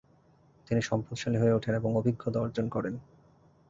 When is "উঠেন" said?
1.53-1.73